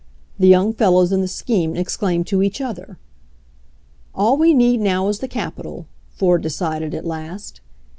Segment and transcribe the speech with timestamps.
[0.39, 2.97] the young fellows in the scheme exclaimed to each other.
[4.15, 7.61] "All we need now is the capital," Ford de* cided at last.